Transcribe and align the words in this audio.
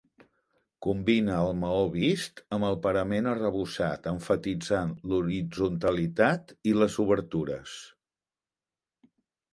Combina 0.85 1.35
el 1.41 1.49
maó 1.63 1.83
vist 1.95 2.41
amb 2.57 2.67
el 2.69 2.79
parament 2.85 3.29
arrebossat 3.33 4.09
emfatitzant 4.13 4.95
l'horitzontalitat 5.11 6.57
i 6.73 6.77
les 6.81 6.99
obertures. 7.07 7.77